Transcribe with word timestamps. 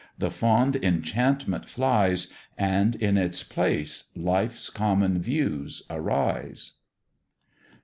the 0.17 0.31
fond 0.31 0.75
enchantment 0.77 1.67
flies, 1.69 2.27
And 2.57 2.95
in 2.95 3.19
its 3.19 3.43
place 3.43 4.05
life's 4.15 4.71
common 4.71 5.19
views 5.19 5.83
arise. 5.91 6.71